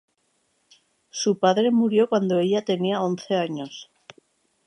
Su 1.11 1.37
padre 1.37 1.69
murió 1.69 2.09
cuando 2.09 2.39
ella 2.39 2.65
tenía 2.65 3.03
once 3.03 3.35
años. 3.35 3.87